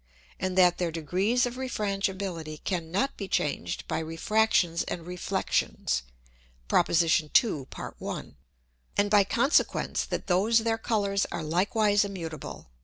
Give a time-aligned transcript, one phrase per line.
[0.39, 6.01] and that their degrees of Refrangibility cannot be changed by Refractions and Reflexions
[6.67, 6.87] (Prop.
[6.87, 7.67] 2.
[7.69, 8.35] Part 1.)
[8.97, 12.71] and by consequence that those their Colours are likewise immutable.